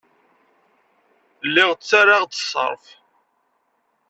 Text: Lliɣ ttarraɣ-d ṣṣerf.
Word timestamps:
Lliɣ 1.47 1.69
ttarraɣ-d 1.73 2.31
ṣṣerf. 2.43 2.85